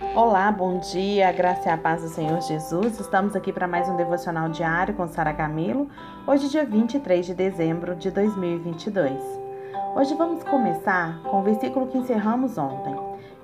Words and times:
Olá, 0.00 0.52
bom 0.52 0.78
dia, 0.78 1.32
graça 1.32 1.68
e 1.68 1.72
a 1.72 1.76
paz 1.76 2.02
do 2.02 2.08
Senhor 2.08 2.40
Jesus. 2.40 3.00
Estamos 3.00 3.34
aqui 3.34 3.52
para 3.52 3.66
mais 3.66 3.88
um 3.88 3.96
devocional 3.96 4.48
diário 4.48 4.94
com 4.94 5.08
Sara 5.08 5.34
Camilo, 5.34 5.88
hoje, 6.24 6.48
dia 6.48 6.64
23 6.64 7.26
de 7.26 7.34
dezembro 7.34 7.96
de 7.96 8.08
2022. 8.12 9.20
Hoje 9.96 10.14
vamos 10.14 10.44
começar 10.44 11.20
com 11.24 11.40
o 11.40 11.42
versículo 11.42 11.88
que 11.88 11.98
encerramos 11.98 12.56
ontem. 12.56 12.94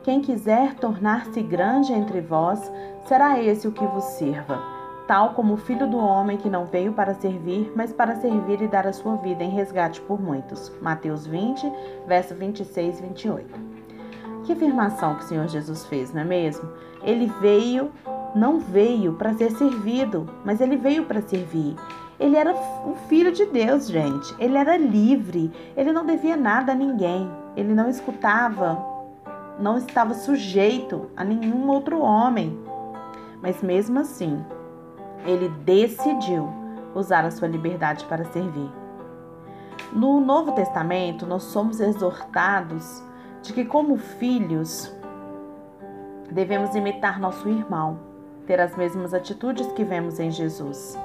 Quem 0.05 0.21
quiser 0.21 0.75
tornar-se 0.75 1.43
grande 1.43 1.93
entre 1.93 2.21
vós, 2.21 2.71
será 3.07 3.43
esse 3.43 3.67
o 3.67 3.73
que 3.73 3.85
vos 3.87 4.05
sirva, 4.05 4.63
tal 5.09 5.35
como 5.35 5.55
o 5.55 5.59
filho 5.59 5.91
do 5.91 5.99
homem 5.99 6.37
que 6.37 6.49
não 6.49 6.67
veio 6.67 6.93
para 6.93 7.15
servir, 7.15 7.73
mas 7.75 7.93
para 7.93 8.15
servir 8.15 8.63
e 8.63 8.69
dar 8.69 8.87
a 8.87 8.93
sua 8.93 9.17
vida 9.17 9.43
em 9.43 9.51
resgate 9.51 10.01
por 10.03 10.23
muitos. 10.23 10.71
Mateus 10.81 11.27
20, 11.27 11.69
verso 12.07 12.33
26 12.33 13.01
e 13.01 13.03
28. 13.03 13.74
Que 14.45 14.53
afirmação 14.53 15.15
que 15.15 15.25
o 15.25 15.27
Senhor 15.27 15.49
Jesus 15.49 15.87
fez, 15.87 16.13
não 16.13 16.21
é 16.21 16.25
mesmo? 16.25 16.69
Ele 17.03 17.33
veio, 17.41 17.91
não 18.35 18.61
veio 18.61 19.15
para 19.15 19.33
ser 19.35 19.51
servido, 19.53 20.29
mas 20.45 20.61
ele 20.61 20.77
veio 20.77 21.07
para 21.07 21.23
servir. 21.23 21.77
Ele 22.21 22.37
era 22.37 22.53
o 22.53 22.95
filho 23.09 23.33
de 23.33 23.47
Deus, 23.47 23.89
gente. 23.89 24.35
Ele 24.39 24.57
era 24.57 24.77
livre. 24.77 25.51
Ele 25.77 25.93
não 25.93 26.07
devia 26.07 26.37
nada 26.37 26.73
a 26.73 26.75
ninguém. 26.75 27.29
Ele 27.57 27.75
não 27.75 27.89
escutava, 27.89 28.85
não 29.59 29.79
estava 29.79 30.15
sujeito 30.15 31.11
a 31.17 31.25
nenhum 31.25 31.69
outro 31.69 32.01
homem. 32.01 32.59
Mas 33.43 33.63
mesmo 33.63 33.99
assim, 33.99 34.45
ele 35.25 35.49
decidiu 35.65 36.53
usar 36.95 37.25
a 37.25 37.31
sua 37.31 37.49
liberdade 37.49 38.05
para 38.05 38.25
servir. 38.27 38.71
No 39.93 40.21
Novo 40.21 40.53
Testamento, 40.53 41.27
nós 41.27 41.45
somos 41.45 41.81
exortados 41.81 43.03
de 43.45 43.53
que, 43.53 43.63
como 43.63 43.99
filhos, 43.99 44.91
devemos 46.31 46.75
imitar 46.75 47.21
nosso 47.21 47.47
irmão, 47.47 48.01
ter 48.47 48.59
as 48.59 48.75
mesmas 48.75 49.13
atitudes 49.13 49.71
que 49.73 49.85
vemos 49.85 50.19
em 50.19 50.31
Jesus. 50.31 50.99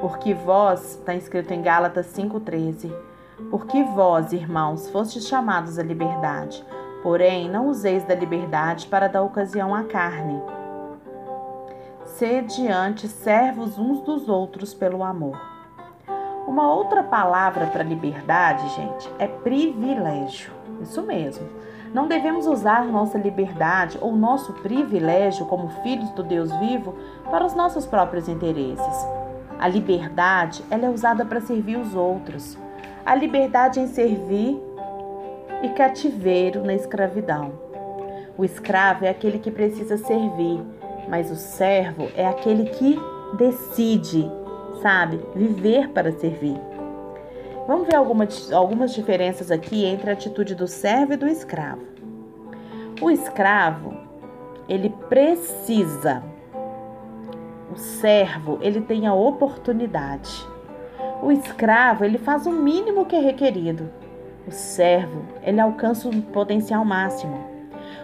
Porque 0.00 0.32
vós, 0.32 0.94
está 0.94 1.14
escrito 1.14 1.52
em 1.52 1.60
Gálatas 1.60 2.06
5,13, 2.06 2.90
porque 3.50 3.84
vós, 3.84 4.32
irmãos, 4.32 4.88
fostes 4.88 5.28
chamados 5.28 5.78
à 5.78 5.82
liberdade, 5.82 6.64
porém 7.02 7.48
não 7.50 7.68
useis 7.68 8.02
da 8.04 8.14
liberdade 8.14 8.86
para 8.86 9.06
dar 9.06 9.22
ocasião 9.22 9.74
à 9.74 9.84
carne. 9.84 10.40
Sede 12.06 12.68
antes 12.68 13.10
servos 13.10 13.78
uns 13.78 14.00
dos 14.00 14.30
outros 14.30 14.72
pelo 14.72 15.04
amor. 15.04 15.38
Uma 16.46 16.72
outra 16.72 17.02
palavra 17.02 17.66
para 17.66 17.82
liberdade, 17.82 18.66
gente, 18.70 19.10
é 19.18 19.28
privilégio. 19.28 20.56
Isso 20.80 21.02
mesmo. 21.02 21.46
Não 21.92 22.06
devemos 22.06 22.46
usar 22.46 22.84
nossa 22.84 23.18
liberdade 23.18 23.98
ou 24.00 24.14
nosso 24.14 24.52
privilégio 24.54 25.46
como 25.46 25.68
filhos 25.82 26.10
do 26.10 26.22
Deus 26.22 26.54
vivo 26.56 26.94
para 27.30 27.44
os 27.44 27.54
nossos 27.54 27.86
próprios 27.86 28.28
interesses. 28.28 29.06
A 29.58 29.68
liberdade 29.68 30.62
ela 30.70 30.86
é 30.86 30.90
usada 30.90 31.24
para 31.24 31.40
servir 31.40 31.76
os 31.76 31.94
outros. 31.94 32.58
A 33.04 33.14
liberdade 33.14 33.80
em 33.80 33.86
servir 33.86 34.60
e 35.62 35.68
cativeiro 35.70 36.62
na 36.62 36.74
escravidão. 36.74 37.52
O 38.36 38.44
escravo 38.44 39.04
é 39.04 39.08
aquele 39.08 39.38
que 39.38 39.50
precisa 39.50 39.96
servir, 39.96 40.60
mas 41.08 41.30
o 41.30 41.36
servo 41.36 42.08
é 42.14 42.26
aquele 42.26 42.66
que 42.66 43.00
decide, 43.38 44.30
sabe, 44.82 45.20
viver 45.34 45.88
para 45.90 46.12
servir. 46.12 46.75
Vamos 47.66 47.88
ver 47.88 47.96
algumas, 47.96 48.52
algumas 48.52 48.94
diferenças 48.94 49.50
aqui 49.50 49.84
entre 49.84 50.08
a 50.08 50.12
atitude 50.12 50.54
do 50.54 50.68
servo 50.68 51.14
e 51.14 51.16
do 51.16 51.26
escravo. 51.26 51.82
O 53.00 53.10
escravo, 53.10 53.92
ele 54.68 54.90
precisa. 55.08 56.22
O 57.72 57.76
servo, 57.76 58.58
ele 58.62 58.80
tem 58.80 59.06
a 59.06 59.14
oportunidade. 59.14 60.46
O 61.20 61.32
escravo, 61.32 62.04
ele 62.04 62.18
faz 62.18 62.46
o 62.46 62.52
mínimo 62.52 63.04
que 63.04 63.16
é 63.16 63.20
requerido. 63.20 63.90
O 64.46 64.52
servo, 64.52 65.24
ele 65.42 65.60
alcança 65.60 66.08
o 66.08 66.22
potencial 66.22 66.84
máximo. 66.84 67.36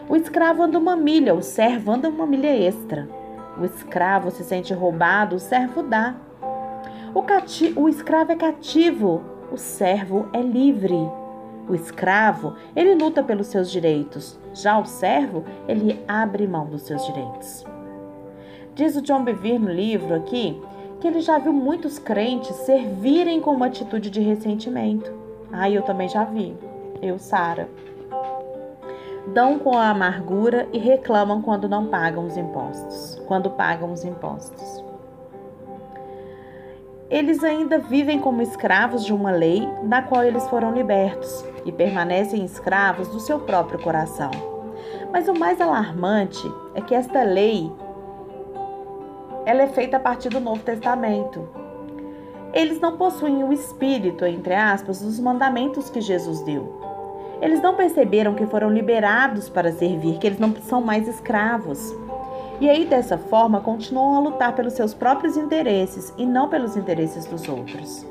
O 0.09 0.17
escravo 0.17 0.65
anda 0.65 0.77
uma 0.77 0.97
milha, 0.97 1.34
o 1.34 1.43
servo 1.43 1.93
anda 1.93 2.09
uma 2.09 2.27
milha 2.27 2.55
extra. 2.55 3.09
O 3.56 3.65
escravo 3.65 4.33
se 4.33 4.43
sente 4.43 4.75
roubado, 4.75 5.37
o 5.37 5.39
servo 5.39 5.84
dá. 5.84 6.17
O, 7.15 7.23
cati 7.23 7.73
o 7.77 7.89
escravo 7.89 8.33
é 8.33 8.37
cativo, 8.37 9.31
o 9.53 9.59
servo 9.59 10.27
é 10.33 10.41
livre. 10.41 10.97
O 11.69 11.75
escravo, 11.75 12.55
ele 12.75 12.95
luta 12.95 13.23
pelos 13.23 13.49
seus 13.49 13.71
direitos. 13.71 14.39
Já 14.55 14.79
o 14.79 14.87
servo, 14.87 15.45
ele 15.69 16.03
abre 16.09 16.47
mão 16.47 16.67
dos 16.67 16.83
seus 16.83 17.05
direitos. 17.07 17.65
Diz 18.75 18.97
o 18.97 19.03
John 19.03 19.23
Bevere 19.23 19.59
no 19.59 19.71
livro 19.71 20.15
aqui 20.15 20.61
que 21.01 21.07
ele 21.07 21.21
já 21.21 21.37
viu 21.39 21.53
muitos 21.53 21.99
crentes 21.99 22.57
servirem 22.57 23.41
com 23.41 23.51
uma 23.53 23.67
atitude 23.67 24.09
de 24.09 24.21
ressentimento. 24.21 25.12
Ah, 25.53 25.69
eu 25.69 25.83
também 25.83 26.09
já 26.09 26.25
vi. 26.25 26.57
Eu, 27.03 27.19
Sara. 27.19 27.69
Dão 29.35 29.59
com 29.59 29.77
a 29.77 29.91
amargura 29.91 30.67
e 30.73 30.79
reclamam 30.79 31.43
quando 31.43 31.69
não 31.69 31.87
pagam 31.87 32.27
os 32.27 32.37
impostos. 32.37 33.21
Quando 33.27 33.51
pagam 33.51 33.93
os 33.93 34.05
impostos 34.05 34.92
eles 37.12 37.45
ainda 37.45 37.78
vivem 37.78 38.19
como 38.19 38.41
escravos 38.41 39.05
de 39.05 39.12
uma 39.12 39.31
lei 39.31 39.69
da 39.83 40.00
qual 40.00 40.25
eles 40.25 40.49
foram 40.49 40.73
libertos 40.73 41.45
e 41.62 41.71
permanecem 41.71 42.43
escravos 42.43 43.09
do 43.09 43.21
seu 43.21 43.39
próprio 43.41 43.78
coração. 43.78 44.31
Mas 45.12 45.28
o 45.28 45.34
mais 45.34 45.61
alarmante 45.61 46.50
é 46.75 46.81
que 46.81 46.95
esta 46.95 47.23
lei 47.23 47.71
ela 49.45 49.61
é 49.61 49.67
feita 49.67 49.99
a 49.99 50.00
partir 50.00 50.31
do 50.31 50.41
Novo 50.41 50.62
Testamento. 50.62 51.47
Eles 52.55 52.81
não 52.81 52.97
possuem 52.97 53.44
o 53.44 53.53
espírito, 53.53 54.25
entre 54.25 54.55
aspas, 54.55 55.03
dos 55.03 55.21
mandamentos 55.21 55.91
que 55.91 56.00
Jesus 56.00 56.41
deu. 56.41 56.81
Eles 57.43 57.61
não 57.61 57.75
perceberam 57.75 58.34
que 58.34 58.47
foram 58.47 58.71
liberados 58.71 59.50
para 59.50 59.71
servir, 59.71 60.19
que 60.19 60.27
eles 60.27 60.39
não 60.39 60.55
são 60.62 60.81
mais 60.81 61.06
escravos. 61.06 61.94
E 62.61 62.69
aí, 62.69 62.85
dessa 62.85 63.19
forma, 63.19 63.61
continuam 63.61 64.17
a 64.17 64.21
lutar 64.21 64.55
pelos 64.55 64.75
seus 64.75 64.95
próprios 64.95 65.37
interesses 65.37 66.13
e 66.17 66.25
não 66.25 66.49
pelos 66.49 66.77
interesses 66.77 67.27
dos 67.27 67.49
outros. 67.49 68.07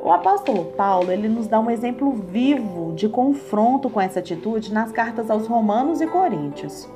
O 0.00 0.12
apóstolo 0.12 0.66
Paulo, 0.76 1.10
ele 1.10 1.28
nos 1.28 1.48
dá 1.48 1.58
um 1.58 1.70
exemplo 1.70 2.12
vivo 2.12 2.92
de 2.94 3.08
confronto 3.08 3.90
com 3.90 4.00
essa 4.00 4.20
atitude 4.20 4.72
nas 4.72 4.92
cartas 4.92 5.30
aos 5.30 5.46
Romanos 5.46 6.00
e 6.00 6.06
Coríntios. 6.06 6.88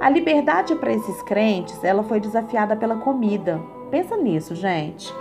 A 0.00 0.10
liberdade 0.10 0.74
para 0.74 0.92
esses 0.92 1.22
crentes, 1.22 1.82
ela 1.82 2.02
foi 2.02 2.20
desafiada 2.20 2.76
pela 2.76 2.96
comida. 2.96 3.60
Pensa 3.90 4.16
nisso, 4.16 4.54
gente. 4.54 5.12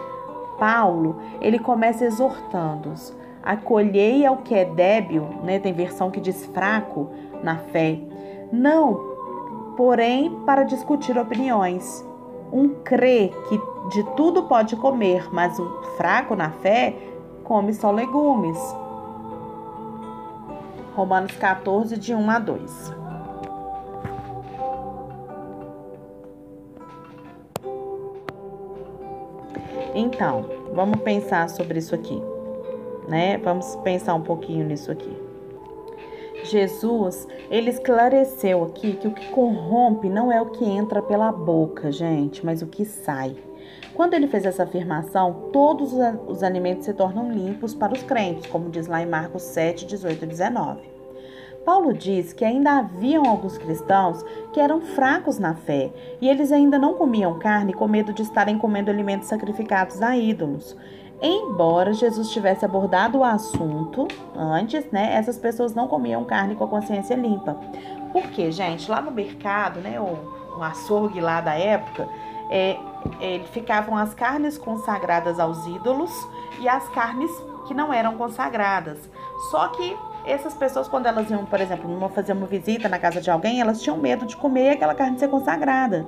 Paulo, 0.59 1.17
ele 1.39 1.59
começa 1.59 2.05
exortando-os: 2.05 3.15
acolhei 3.43 4.25
ao 4.25 4.37
que 4.37 4.53
é 4.55 4.65
débil, 4.65 5.27
né? 5.43 5.59
Tem 5.59 5.73
versão 5.73 6.11
que 6.11 6.19
diz 6.19 6.45
fraco 6.47 7.09
na 7.43 7.57
fé. 7.57 7.99
Não 8.51 9.16
porém 9.77 10.41
para 10.45 10.63
discutir 10.63 11.17
opiniões. 11.17 12.05
Um 12.51 12.69
crê 12.83 13.31
que 13.47 13.57
de 13.89 14.03
tudo 14.15 14.43
pode 14.43 14.75
comer, 14.75 15.31
mas 15.31 15.57
o 15.59 15.65
fraco 15.95 16.35
na 16.35 16.49
fé 16.49 16.95
come 17.43 17.73
só 17.73 17.91
legumes. 17.91 18.57
Romanos 20.95 21.33
14, 21.33 21.95
de 21.95 22.13
1 22.13 22.31
a 22.31 22.39
2. 22.39 22.93
Então, 29.93 30.45
vamos 30.73 30.99
pensar 31.01 31.49
sobre 31.49 31.79
isso 31.79 31.93
aqui, 31.93 32.21
né? 33.07 33.37
Vamos 33.37 33.75
pensar 33.77 34.15
um 34.15 34.21
pouquinho 34.21 34.65
nisso 34.65 34.91
aqui. 34.91 35.26
Jesus, 36.43 37.27
ele 37.49 37.69
esclareceu 37.69 38.63
aqui 38.63 38.93
que 38.93 39.07
o 39.07 39.13
que 39.13 39.29
corrompe 39.31 40.09
não 40.09 40.31
é 40.31 40.41
o 40.41 40.51
que 40.51 40.65
entra 40.65 41.01
pela 41.01 41.31
boca, 41.31 41.91
gente, 41.91 42.45
mas 42.45 42.61
o 42.61 42.67
que 42.67 42.85
sai. 42.85 43.35
Quando 43.93 44.13
ele 44.13 44.27
fez 44.27 44.45
essa 44.45 44.63
afirmação, 44.63 45.49
todos 45.51 45.91
os 46.27 46.43
alimentos 46.43 46.85
se 46.85 46.93
tornam 46.93 47.31
limpos 47.31 47.73
para 47.73 47.93
os 47.93 48.03
crentes, 48.03 48.45
como 48.45 48.69
diz 48.69 48.87
lá 48.87 49.01
em 49.01 49.07
Marcos 49.07 49.41
7, 49.41 49.85
18 49.85 50.23
e 50.23 50.27
19. 50.27 50.97
Paulo 51.65 51.93
diz 51.93 52.31
que 52.31 52.45
ainda 52.45 52.77
haviam 52.77 53.25
alguns 53.25 53.57
cristãos 53.57 54.23
que 54.53 54.59
eram 54.59 54.79
fracos 54.79 55.37
na 55.37 55.53
fé 55.53 55.91
e 56.21 56.29
eles 56.29 56.51
ainda 56.53 56.79
não 56.79 56.93
comiam 56.93 57.37
carne 57.39 57.73
com 57.73 57.89
medo 57.89 58.13
de 58.13 58.21
estarem 58.21 58.57
comendo 58.57 58.89
alimentos 58.89 59.27
sacrificados 59.27 60.01
a 60.01 60.15
ídolos. 60.15 60.77
Embora 61.21 61.93
Jesus 61.93 62.29
tivesse 62.29 62.63
abordado 62.63 63.19
o 63.19 63.23
assunto 63.23 64.07
antes, 64.35 64.85
né, 64.91 65.15
essas 65.15 65.37
pessoas 65.37 65.73
não 65.73 65.87
comiam 65.87 66.23
carne 66.23 66.55
com 66.55 66.63
a 66.63 66.67
consciência 66.67 67.15
limpa. 67.15 67.57
Porque, 68.11 68.51
gente, 68.51 68.89
lá 68.89 69.01
no 69.01 69.11
mercado, 69.11 69.79
né, 69.79 69.99
o, 69.99 70.57
o 70.57 70.63
açougue 70.63 71.19
lá 71.19 71.41
da 71.41 71.55
época, 71.55 72.07
é, 72.49 72.77
ficavam 73.51 73.97
as 73.97 74.13
carnes 74.13 74.57
consagradas 74.57 75.39
aos 75.39 75.65
ídolos 75.65 76.11
e 76.59 76.69
as 76.69 76.87
carnes 76.89 77.31
que 77.67 77.73
não 77.73 77.91
eram 77.91 78.15
consagradas. 78.15 78.97
Só 79.51 79.67
que 79.69 79.97
essas 80.25 80.53
pessoas, 80.53 80.87
quando 80.87 81.05
elas 81.05 81.29
iam, 81.29 81.45
por 81.45 81.59
exemplo, 81.59 82.09
fazer 82.09 82.33
uma 82.33 82.45
visita 82.45 82.89
na 82.89 82.99
casa 82.99 83.21
de 83.21 83.29
alguém, 83.29 83.61
elas 83.61 83.81
tinham 83.81 83.97
medo 83.97 84.25
de 84.25 84.35
comer 84.35 84.71
aquela 84.71 84.93
carne 84.93 85.17
ser 85.17 85.29
consagrada, 85.29 86.05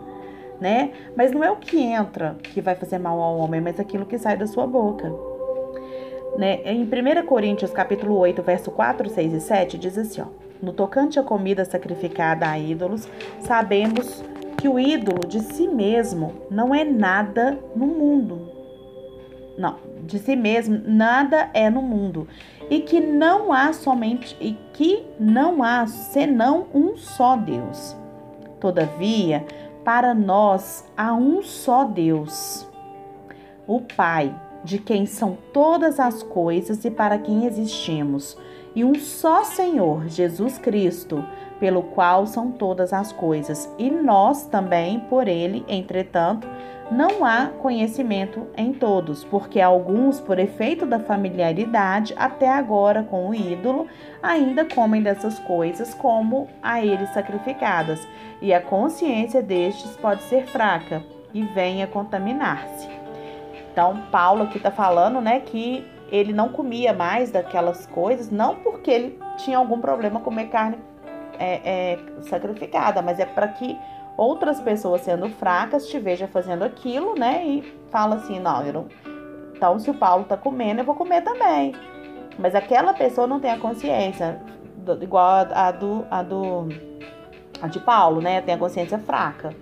né? 0.59 0.91
Mas 1.15 1.31
não 1.31 1.43
é 1.43 1.51
o 1.51 1.55
que 1.55 1.79
entra 1.79 2.35
que 2.43 2.61
vai 2.61 2.75
fazer 2.75 2.99
mal 2.99 3.19
ao 3.19 3.37
homem, 3.37 3.61
mas 3.61 3.79
aquilo 3.79 4.05
que 4.05 4.17
sai 4.17 4.37
da 4.37 4.47
sua 4.47 4.67
boca. 4.67 5.11
Né? 6.37 6.61
Em 6.65 6.83
1 6.83 7.25
Coríntios 7.25 7.71
capítulo 7.71 8.17
8, 8.17 8.41
verso 8.43 8.71
4, 8.71 9.09
6 9.09 9.33
e 9.33 9.41
7, 9.41 9.77
diz 9.77 9.97
assim, 9.97 10.21
ó, 10.21 10.25
No 10.61 10.73
tocante 10.73 11.19
à 11.19 11.23
comida 11.23 11.65
sacrificada 11.65 12.47
a 12.49 12.57
ídolos, 12.57 13.07
sabemos 13.39 14.23
que 14.57 14.67
o 14.67 14.77
ídolo 14.77 15.25
de 15.27 15.39
si 15.39 15.67
mesmo 15.67 16.33
não 16.51 16.75
é 16.75 16.83
nada 16.83 17.57
no 17.75 17.87
mundo. 17.87 18.51
Não, 19.57 19.75
de 20.03 20.19
si 20.19 20.35
mesmo 20.35 20.81
nada 20.85 21.49
é 21.53 21.69
no 21.69 21.81
mundo. 21.81 22.27
E 22.69 22.81
que 22.81 22.99
não 22.99 23.51
há 23.51 23.73
somente 23.73 24.35
e 24.39 24.53
que 24.73 25.05
não 25.19 25.63
há 25.63 25.87
senão 25.87 26.67
um 26.73 26.95
só 26.95 27.35
Deus. 27.35 27.95
Todavia, 28.59 29.45
para 29.89 30.13
nós 30.13 30.85
há 30.95 31.15
um 31.15 31.41
só 31.41 31.83
Deus, 31.83 32.63
o 33.65 33.81
Pai, 33.81 34.39
de 34.63 34.77
quem 34.77 35.07
são 35.07 35.35
todas 35.51 35.99
as 35.99 36.21
coisas 36.21 36.85
e 36.85 36.91
para 36.91 37.17
quem 37.17 37.47
existimos, 37.47 38.37
e 38.75 38.83
um 38.85 38.93
só 38.93 39.43
Senhor, 39.43 40.07
Jesus 40.07 40.59
Cristo, 40.59 41.25
pelo 41.59 41.83
qual 41.83 42.25
são 42.25 42.51
todas 42.51 42.93
as 42.93 43.11
coisas, 43.11 43.73
e 43.77 43.91
nós 43.91 44.45
também 44.45 44.99
por 45.01 45.27
ele, 45.27 45.65
entretanto, 45.67 46.47
não 46.91 47.23
há 47.23 47.51
conhecimento 47.61 48.47
em 48.57 48.73
todos, 48.73 49.23
porque 49.23 49.61
alguns, 49.61 50.19
por 50.19 50.39
efeito 50.39 50.87
da 50.87 50.99
familiaridade, 50.99 52.15
até 52.17 52.49
agora 52.49 53.03
com 53.03 53.29
o 53.29 53.35
ídolo, 53.35 53.87
ainda 54.23 54.65
comem 54.65 55.03
dessas 55.03 55.37
coisas 55.39 55.93
como 55.93 56.47
a 56.63 56.83
eles 56.83 57.09
sacrificadas, 57.13 58.07
e 58.41 58.53
a 58.53 58.61
consciência 58.61 59.41
destes 59.41 59.95
pode 59.97 60.23
ser 60.23 60.47
fraca 60.47 61.03
e 61.31 61.43
venha 61.43 61.85
contaminar-se. 61.85 62.89
Então, 63.71 64.01
Paulo 64.11 64.43
aqui 64.43 64.57
está 64.57 64.71
falando, 64.71 65.21
né, 65.21 65.41
que 65.41 65.85
ele 66.11 66.33
não 66.33 66.49
comia 66.49 66.91
mais 66.91 67.29
daquelas 67.29 67.85
coisas, 67.85 68.31
não 68.31 68.55
porque 68.55 68.89
ele 68.89 69.19
tinha 69.37 69.59
algum 69.59 69.79
problema 69.79 70.19
comer 70.19 70.47
carne 70.47 70.77
é, 71.39 71.61
é, 71.63 71.99
sacrificada, 72.21 73.01
mas 73.01 73.19
é 73.19 73.25
para 73.25 73.47
que 73.47 73.77
outras 74.17 74.59
pessoas 74.59 75.01
sendo 75.01 75.29
fracas 75.29 75.87
te 75.87 75.97
vejam 75.97 76.27
fazendo 76.27 76.63
aquilo, 76.63 77.15
né, 77.15 77.43
e 77.45 77.73
fala 77.89 78.15
assim, 78.15 78.39
não, 78.39 78.63
eu 78.65 78.73
não... 78.73 78.87
então 79.55 79.79
se 79.79 79.89
o 79.89 79.93
Paulo 79.93 80.23
está 80.23 80.35
comendo, 80.35 80.81
eu 80.81 80.85
vou 80.85 80.95
comer 80.95 81.21
também. 81.21 81.73
Mas 82.37 82.53
aquela 82.53 82.93
pessoa 82.93 83.25
não 83.25 83.39
tem 83.39 83.51
a 83.51 83.57
consciência 83.57 84.41
igual 85.01 85.47
a 85.53 85.71
do, 85.71 86.05
a 86.09 86.23
do 86.23 86.67
a 87.61 87.67
de 87.67 87.79
Paulo, 87.79 88.21
né, 88.21 88.41
tem 88.41 88.55
a 88.55 88.57
consciência 88.57 88.97
fraca. 88.99 89.53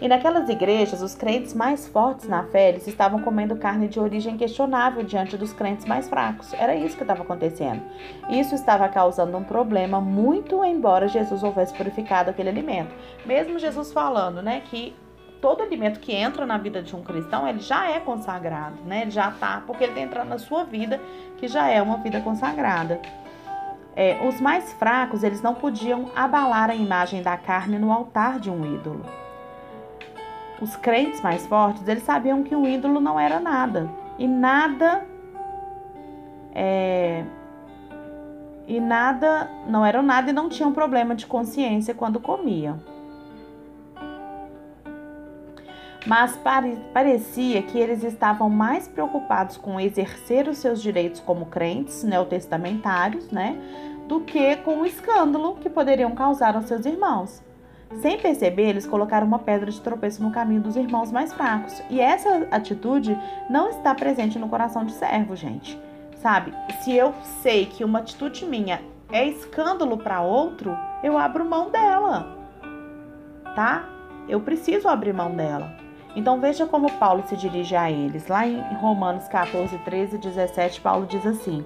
E 0.00 0.08
naquelas 0.08 0.48
igrejas, 0.48 1.00
os 1.02 1.14
crentes 1.14 1.54
mais 1.54 1.86
fortes 1.86 2.28
na 2.28 2.44
fé, 2.44 2.68
eles 2.68 2.86
estavam 2.86 3.22
comendo 3.22 3.56
carne 3.56 3.88
de 3.88 3.98
origem 3.98 4.36
questionável 4.36 5.02
diante 5.02 5.36
dos 5.36 5.52
crentes 5.52 5.86
mais 5.86 6.08
fracos. 6.08 6.52
Era 6.54 6.74
isso 6.74 6.96
que 6.96 7.02
estava 7.02 7.22
acontecendo. 7.22 7.82
Isso 8.28 8.54
estava 8.54 8.88
causando 8.88 9.36
um 9.36 9.44
problema, 9.44 10.00
muito 10.00 10.64
embora 10.64 11.08
Jesus 11.08 11.42
houvesse 11.42 11.72
purificado 11.74 12.30
aquele 12.30 12.48
alimento. 12.48 12.94
Mesmo 13.24 13.58
Jesus 13.58 13.92
falando, 13.92 14.42
né, 14.42 14.62
que 14.64 14.94
todo 15.40 15.62
alimento 15.62 16.00
que 16.00 16.12
entra 16.12 16.46
na 16.46 16.56
vida 16.56 16.82
de 16.82 16.96
um 16.96 17.02
cristão, 17.02 17.46
ele 17.46 17.60
já 17.60 17.90
é 17.90 18.00
consagrado, 18.00 18.76
né? 18.86 19.02
Ele 19.02 19.10
já 19.10 19.30
tá, 19.30 19.62
porque 19.66 19.84
ele 19.84 19.92
está 19.92 20.02
entrando 20.02 20.28
na 20.28 20.38
sua 20.38 20.64
vida, 20.64 20.98
que 21.36 21.46
já 21.46 21.68
é 21.68 21.82
uma 21.82 21.98
vida 21.98 22.20
consagrada. 22.20 23.00
É, 23.94 24.18
os 24.26 24.40
mais 24.40 24.72
fracos, 24.72 25.22
eles 25.22 25.42
não 25.42 25.54
podiam 25.54 26.10
abalar 26.16 26.70
a 26.70 26.74
imagem 26.74 27.22
da 27.22 27.36
carne 27.36 27.78
no 27.78 27.92
altar 27.92 28.40
de 28.40 28.50
um 28.50 28.64
ídolo. 28.64 29.04
Os 30.60 30.76
crentes 30.76 31.20
mais 31.20 31.46
fortes, 31.46 31.86
eles 31.86 32.04
sabiam 32.04 32.42
que 32.42 32.54
o 32.54 32.66
ídolo 32.66 33.00
não 33.00 33.18
era 33.18 33.40
nada. 33.40 33.90
E 34.18 34.26
nada. 34.26 35.04
É, 36.54 37.24
e 38.66 38.80
nada. 38.80 39.50
Não 39.68 39.84
eram 39.84 40.02
nada 40.02 40.30
e 40.30 40.32
não 40.32 40.48
tinham 40.48 40.72
problema 40.72 41.14
de 41.14 41.26
consciência 41.26 41.94
quando 41.94 42.20
comiam. 42.20 42.80
Mas 46.06 46.36
pare, 46.36 46.76
parecia 46.92 47.62
que 47.62 47.78
eles 47.78 48.04
estavam 48.04 48.50
mais 48.50 48.86
preocupados 48.86 49.56
com 49.56 49.80
exercer 49.80 50.46
os 50.48 50.58
seus 50.58 50.82
direitos 50.82 51.20
como 51.20 51.46
crentes 51.46 52.04
neotestamentários, 52.04 53.30
né? 53.30 53.56
Do 54.06 54.20
que 54.20 54.56
com 54.56 54.82
o 54.82 54.86
escândalo 54.86 55.56
que 55.56 55.70
poderiam 55.70 56.14
causar 56.14 56.56
aos 56.56 56.66
seus 56.66 56.84
irmãos. 56.84 57.42
Sem 58.00 58.18
perceber, 58.18 58.70
eles 58.70 58.86
colocaram 58.86 59.26
uma 59.26 59.38
pedra 59.38 59.70
de 59.70 59.80
tropeço 59.80 60.22
no 60.22 60.30
caminho 60.30 60.60
dos 60.60 60.76
irmãos 60.76 61.10
mais 61.12 61.32
fracos. 61.32 61.82
E 61.90 62.00
essa 62.00 62.46
atitude 62.50 63.18
não 63.48 63.70
está 63.70 63.94
presente 63.94 64.38
no 64.38 64.48
coração 64.48 64.84
de 64.84 64.92
servo, 64.92 65.36
gente. 65.36 65.78
Sabe? 66.16 66.52
Se 66.80 66.94
eu 66.94 67.14
sei 67.42 67.66
que 67.66 67.84
uma 67.84 68.00
atitude 68.00 68.44
minha 68.44 68.80
é 69.12 69.26
escândalo 69.26 69.98
para 69.98 70.20
outro, 70.20 70.76
eu 71.02 71.18
abro 71.18 71.44
mão 71.44 71.70
dela. 71.70 72.36
Tá? 73.54 73.88
Eu 74.28 74.40
preciso 74.40 74.88
abrir 74.88 75.12
mão 75.12 75.30
dela. 75.34 75.84
Então 76.16 76.40
veja 76.40 76.66
como 76.66 76.90
Paulo 76.92 77.24
se 77.26 77.36
dirige 77.36 77.74
a 77.74 77.90
eles. 77.90 78.28
Lá 78.28 78.46
em 78.46 78.60
Romanos 78.76 79.26
14, 79.28 79.76
13 79.78 80.16
e 80.16 80.18
17, 80.18 80.80
Paulo 80.80 81.06
diz 81.06 81.26
assim: 81.26 81.64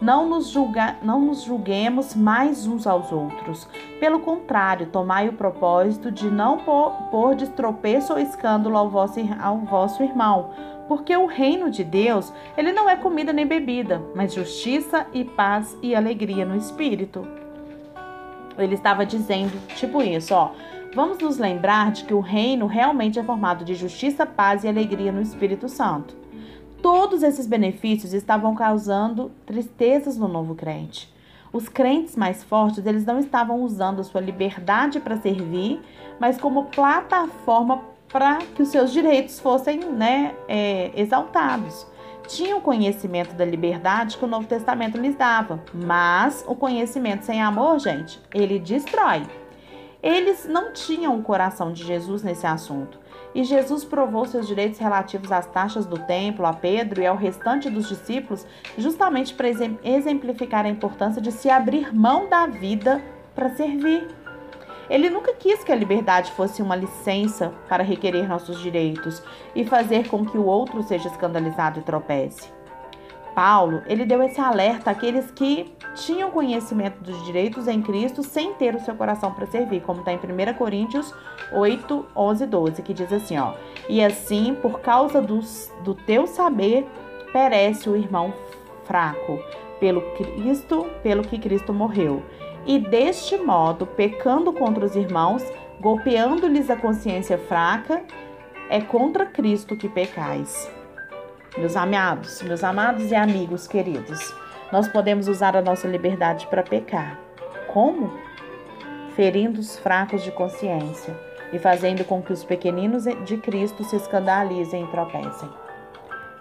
não 0.00 0.28
nos, 0.28 0.50
julga, 0.50 0.96
não 1.02 1.20
nos 1.20 1.42
julguemos 1.42 2.14
mais 2.14 2.66
uns 2.66 2.86
aos 2.86 3.10
outros. 3.10 3.68
Pelo 3.98 4.20
contrário, 4.20 4.86
tomai 4.86 5.28
o 5.28 5.32
propósito 5.32 6.10
de 6.10 6.30
não 6.30 6.58
pôr, 6.58 6.92
pôr 7.10 7.34
de 7.34 7.48
tropeço 7.48 8.12
ou 8.12 8.18
escândalo 8.18 8.76
ao 8.76 8.88
vosso, 8.88 9.20
ao 9.40 9.58
vosso 9.58 10.02
irmão. 10.02 10.50
Porque 10.88 11.16
o 11.16 11.26
reino 11.26 11.70
de 11.70 11.82
Deus, 11.82 12.32
ele 12.56 12.72
não 12.72 12.88
é 12.88 12.96
comida 12.96 13.32
nem 13.32 13.46
bebida, 13.46 14.02
mas 14.14 14.34
justiça 14.34 15.06
e 15.12 15.24
paz 15.24 15.76
e 15.82 15.94
alegria 15.94 16.44
no 16.44 16.56
espírito. 16.56 17.26
Ele 18.56 18.74
estava 18.74 19.04
dizendo, 19.04 19.58
tipo 19.74 20.02
isso, 20.02 20.34
ó. 20.34 20.52
Vamos 20.94 21.18
nos 21.18 21.36
lembrar 21.36 21.92
de 21.92 22.04
que 22.04 22.14
o 22.14 22.20
reino 22.20 22.66
realmente 22.66 23.18
é 23.18 23.22
formado 23.22 23.64
de 23.66 23.74
justiça, 23.74 24.24
paz 24.24 24.64
e 24.64 24.68
alegria 24.68 25.12
no 25.12 25.20
Espírito 25.20 25.68
Santo. 25.68 26.16
Todos 26.82 27.22
esses 27.22 27.46
benefícios 27.46 28.12
estavam 28.12 28.54
causando 28.54 29.30
tristezas 29.44 30.16
no 30.16 30.28
novo 30.28 30.54
crente. 30.54 31.12
Os 31.52 31.68
crentes 31.68 32.16
mais 32.16 32.44
fortes, 32.44 32.84
eles 32.84 33.04
não 33.04 33.18
estavam 33.18 33.62
usando 33.62 34.00
a 34.00 34.04
sua 34.04 34.20
liberdade 34.20 35.00
para 35.00 35.16
servir, 35.16 35.80
mas 36.20 36.38
como 36.38 36.66
plataforma 36.66 37.82
para 38.08 38.38
que 38.38 38.62
os 38.62 38.68
seus 38.68 38.92
direitos 38.92 39.40
fossem 39.40 39.80
né, 39.80 40.34
é, 40.48 40.90
exaltados. 40.94 41.86
Tinham 42.28 42.60
conhecimento 42.60 43.34
da 43.34 43.44
liberdade 43.44 44.16
que 44.16 44.24
o 44.24 44.28
Novo 44.28 44.46
Testamento 44.46 44.98
lhes 44.98 45.14
dava, 45.14 45.62
mas 45.72 46.44
o 46.46 46.54
conhecimento 46.54 47.24
sem 47.24 47.40
amor, 47.40 47.78
gente, 47.78 48.20
ele 48.34 48.58
destrói. 48.58 49.22
Eles 50.06 50.46
não 50.46 50.72
tinham 50.72 51.18
o 51.18 51.22
coração 51.24 51.72
de 51.72 51.82
Jesus 51.82 52.22
nesse 52.22 52.46
assunto. 52.46 52.96
E 53.34 53.42
Jesus 53.42 53.82
provou 53.82 54.24
seus 54.24 54.46
direitos 54.46 54.78
relativos 54.78 55.32
às 55.32 55.46
taxas 55.46 55.84
do 55.84 55.98
templo 55.98 56.46
a 56.46 56.52
Pedro 56.52 57.02
e 57.02 57.06
ao 57.06 57.16
restante 57.16 57.68
dos 57.68 57.88
discípulos, 57.88 58.46
justamente 58.78 59.34
para 59.34 59.48
exemplificar 59.82 60.64
a 60.64 60.68
importância 60.68 61.20
de 61.20 61.32
se 61.32 61.50
abrir 61.50 61.92
mão 61.92 62.28
da 62.28 62.46
vida 62.46 63.02
para 63.34 63.48
servir. 63.48 64.06
Ele 64.88 65.10
nunca 65.10 65.34
quis 65.34 65.64
que 65.64 65.72
a 65.72 65.76
liberdade 65.76 66.30
fosse 66.30 66.62
uma 66.62 66.76
licença 66.76 67.52
para 67.68 67.82
requerer 67.82 68.28
nossos 68.28 68.60
direitos 68.60 69.20
e 69.56 69.64
fazer 69.64 70.06
com 70.06 70.24
que 70.24 70.38
o 70.38 70.46
outro 70.46 70.84
seja 70.84 71.08
escandalizado 71.08 71.80
e 71.80 71.82
tropece. 71.82 72.55
Paulo, 73.36 73.82
ele 73.86 74.06
deu 74.06 74.22
esse 74.22 74.40
alerta 74.40 74.90
àqueles 74.90 75.30
que 75.30 75.70
tinham 75.94 76.30
conhecimento 76.30 77.04
dos 77.04 77.22
direitos 77.26 77.68
em 77.68 77.82
Cristo 77.82 78.22
sem 78.22 78.54
ter 78.54 78.74
o 78.74 78.80
seu 78.80 78.94
coração 78.94 79.30
para 79.30 79.44
servir, 79.44 79.82
como 79.82 80.00
está 80.00 80.10
em 80.10 80.16
1 80.16 80.54
Coríntios 80.54 81.12
8, 81.52 82.06
11 82.16 82.44
e 82.44 82.46
12, 82.46 82.82
que 82.82 82.94
diz 82.94 83.12
assim, 83.12 83.36
ó, 83.36 83.52
E 83.90 84.02
assim, 84.02 84.54
por 84.54 84.80
causa 84.80 85.20
do 85.20 85.94
teu 86.06 86.26
saber, 86.26 86.88
perece 87.30 87.90
o 87.90 87.96
irmão 87.96 88.32
fraco, 88.84 89.38
pelo 89.78 90.00
Cristo, 90.12 90.86
pelo 91.02 91.22
que 91.22 91.38
Cristo 91.38 91.74
morreu. 91.74 92.22
E 92.64 92.78
deste 92.78 93.36
modo, 93.36 93.84
pecando 93.84 94.50
contra 94.50 94.86
os 94.86 94.96
irmãos, 94.96 95.44
golpeando-lhes 95.78 96.70
a 96.70 96.76
consciência 96.76 97.36
fraca, 97.36 98.02
é 98.70 98.80
contra 98.80 99.26
Cristo 99.26 99.76
que 99.76 99.90
pecais. 99.90 100.74
Meus 101.56 101.76
amados, 101.76 102.42
meus 102.42 102.62
amados 102.62 103.10
e 103.10 103.14
amigos 103.14 103.66
queridos, 103.66 104.34
nós 104.70 104.88
podemos 104.88 105.28
usar 105.28 105.56
a 105.56 105.62
nossa 105.62 105.88
liberdade 105.88 106.46
para 106.48 106.62
pecar. 106.62 107.18
Como? 107.72 108.12
Ferindo 109.14 109.60
os 109.60 109.78
fracos 109.78 110.22
de 110.22 110.30
consciência 110.30 111.14
e 111.52 111.58
fazendo 111.58 112.04
com 112.04 112.22
que 112.22 112.32
os 112.32 112.44
pequeninos 112.44 113.04
de 113.24 113.36
Cristo 113.38 113.84
se 113.84 113.96
escandalizem 113.96 114.84
e 114.84 114.90
tropecem. 114.90 115.48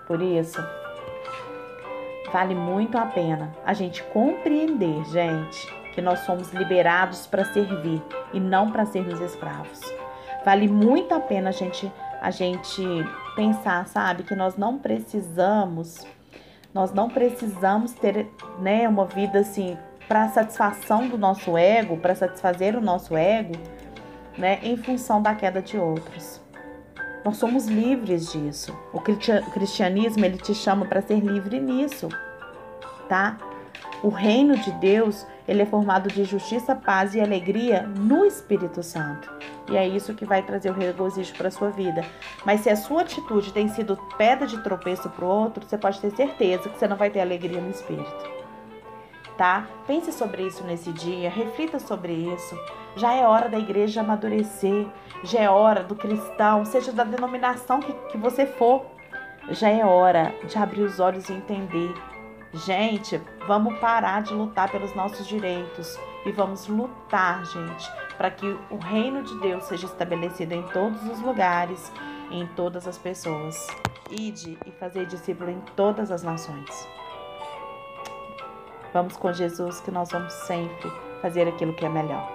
Por 0.05 0.21
isso, 0.21 0.61
Vale 2.35 2.53
muito 2.53 2.97
a 2.97 3.05
pena 3.05 3.55
a 3.65 3.73
gente 3.73 4.03
compreender, 4.03 5.05
gente, 5.05 5.73
que 5.93 6.01
nós 6.01 6.19
somos 6.25 6.51
liberados 6.51 7.25
para 7.25 7.45
servir 7.45 8.01
e 8.33 8.41
não 8.41 8.71
para 8.71 8.85
sermos 8.85 9.21
escravos. 9.21 9.79
Vale 10.43 10.67
muito 10.67 11.15
a 11.15 11.19
pena 11.21 11.47
a 11.47 11.53
gente 11.53 11.89
a 12.25 12.31
gente 12.31 12.81
pensar, 13.35 13.87
sabe, 13.87 14.23
que 14.23 14.35
nós 14.35 14.57
não 14.57 14.79
precisamos 14.79 16.03
nós 16.73 16.91
não 16.91 17.09
precisamos 17.09 17.93
ter, 17.93 18.27
né, 18.59 18.85
uma 18.89 19.05
vida 19.05 19.39
assim 19.39 19.77
para 20.09 20.27
satisfação 20.27 21.07
do 21.07 21.17
nosso 21.17 21.57
ego, 21.57 21.95
para 21.95 22.13
satisfazer 22.13 22.75
o 22.75 22.81
nosso 22.81 23.15
ego, 23.15 23.53
né, 24.37 24.59
em 24.61 24.75
função 24.75 25.21
da 25.21 25.33
queda 25.33 25.61
de 25.61 25.77
outros. 25.77 26.41
Nós 27.23 27.37
somos 27.37 27.67
livres 27.67 28.29
disso. 28.29 28.77
O 28.91 28.99
cristianismo 28.99 30.25
ele 30.25 30.37
te 30.37 30.53
chama 30.53 30.85
para 30.85 31.01
ser 31.01 31.21
livre 31.21 31.61
nisso, 31.61 32.09
tá? 33.07 33.37
O 34.03 34.09
reino 34.09 34.57
de 34.57 34.71
Deus 34.73 35.25
ele 35.47 35.61
é 35.61 35.65
formado 35.65 36.09
de 36.09 36.25
justiça, 36.25 36.75
paz 36.75 37.15
e 37.15 37.21
alegria 37.21 37.83
no 37.83 38.25
Espírito 38.25 38.83
Santo. 38.83 39.34
E 39.69 39.75
é 39.75 39.87
isso 39.87 40.13
que 40.13 40.25
vai 40.25 40.43
trazer 40.43 40.69
o 40.69 40.73
regozijo 40.73 41.33
para 41.35 41.49
sua 41.49 41.69
vida. 41.69 42.05
Mas 42.45 42.61
se 42.61 42.69
a 42.69 42.75
sua 42.75 43.01
atitude 43.01 43.51
tem 43.51 43.67
sido 43.67 43.97
pedra 44.17 44.45
de 44.45 44.61
tropeço 44.61 45.09
para 45.09 45.25
o 45.25 45.27
outro, 45.27 45.65
você 45.65 45.77
pode 45.77 45.99
ter 45.99 46.11
certeza 46.11 46.69
que 46.69 46.77
você 46.77 46.87
não 46.87 46.97
vai 46.97 47.09
ter 47.09 47.19
alegria 47.19 47.59
no 47.59 47.71
Espírito 47.71 48.35
tá? 49.37 49.67
Pense 49.85 50.11
sobre 50.11 50.43
isso 50.43 50.63
nesse 50.63 50.91
dia, 50.91 51.29
reflita 51.29 51.79
sobre 51.79 52.13
isso. 52.13 52.57
Já 52.95 53.13
é 53.13 53.25
hora 53.25 53.49
da 53.49 53.59
igreja 53.59 54.01
amadurecer, 54.01 54.87
já 55.23 55.41
é 55.41 55.49
hora 55.49 55.83
do 55.83 55.95
cristão, 55.95 56.65
seja 56.65 56.91
da 56.91 57.03
denominação 57.03 57.79
que, 57.79 57.93
que 58.09 58.17
você 58.17 58.45
for, 58.45 58.85
já 59.49 59.69
é 59.69 59.85
hora 59.85 60.33
de 60.47 60.57
abrir 60.57 60.81
os 60.81 60.99
olhos 60.99 61.29
e 61.29 61.33
entender. 61.33 61.93
Gente, 62.55 63.21
vamos 63.45 63.77
parar 63.79 64.23
de 64.23 64.33
lutar 64.33 64.71
pelos 64.71 64.95
nossos 64.95 65.27
direitos 65.27 65.99
e 66.25 66.31
vamos 66.31 66.67
lutar, 66.67 67.45
gente, 67.45 67.91
para 68.15 68.31
que 68.31 68.47
o 68.71 68.77
reino 68.77 69.21
de 69.23 69.37
Deus 69.41 69.65
seja 69.65 69.87
estabelecido 69.87 70.53
em 70.53 70.63
todos 70.69 71.03
os 71.03 71.19
lugares, 71.19 71.91
em 72.31 72.47
todas 72.47 72.87
as 72.87 72.97
pessoas. 72.97 73.67
Ide 74.09 74.57
e 74.65 74.71
fazer 74.71 75.05
discípulo 75.05 75.51
em 75.51 75.59
todas 75.75 76.11
as 76.11 76.23
nações. 76.23 76.87
Vamos 78.93 79.17
com 79.17 79.33
Jesus 79.33 79.81
que 79.81 79.91
nós 79.91 80.09
vamos 80.11 80.31
sempre 80.31 80.89
fazer 81.21 81.49
aquilo 81.49 81.73
que 81.73 81.85
é 81.85 81.89
melhor. 81.89 82.34